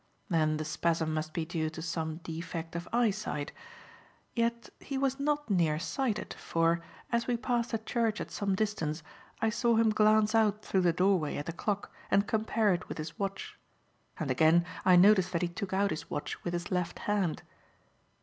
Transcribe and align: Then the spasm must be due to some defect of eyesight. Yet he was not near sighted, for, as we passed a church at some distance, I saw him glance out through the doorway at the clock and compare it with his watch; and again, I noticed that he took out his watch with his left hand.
Then 0.29 0.57
the 0.57 0.65
spasm 0.65 1.13
must 1.13 1.31
be 1.31 1.45
due 1.45 1.69
to 1.69 1.81
some 1.83 2.21
defect 2.23 2.75
of 2.75 2.87
eyesight. 2.91 3.51
Yet 4.35 4.71
he 4.79 4.97
was 4.97 5.19
not 5.19 5.47
near 5.51 5.77
sighted, 5.77 6.33
for, 6.33 6.81
as 7.11 7.27
we 7.27 7.37
passed 7.37 7.71
a 7.75 7.77
church 7.77 8.19
at 8.19 8.31
some 8.31 8.55
distance, 8.55 9.03
I 9.43 9.51
saw 9.51 9.75
him 9.75 9.91
glance 9.91 10.33
out 10.33 10.65
through 10.65 10.81
the 10.81 10.91
doorway 10.91 11.37
at 11.37 11.45
the 11.45 11.51
clock 11.53 11.93
and 12.09 12.25
compare 12.27 12.73
it 12.73 12.89
with 12.89 12.97
his 12.97 13.19
watch; 13.19 13.59
and 14.19 14.31
again, 14.31 14.65
I 14.85 14.95
noticed 14.95 15.33
that 15.33 15.43
he 15.43 15.47
took 15.49 15.71
out 15.71 15.91
his 15.91 16.09
watch 16.09 16.43
with 16.43 16.53
his 16.53 16.71
left 16.71 16.97
hand. 17.05 17.43